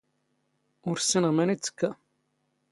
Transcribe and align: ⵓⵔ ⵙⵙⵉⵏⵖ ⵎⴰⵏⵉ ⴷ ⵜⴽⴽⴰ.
ⵓⵔ 0.89 0.97
ⵙⵙⵉⵏⵖ 1.01 1.29
ⵎⴰⵏⵉ 1.41 1.55
ⴷ 1.59 1.63
ⵜⴽⴽⴰ. 1.65 1.89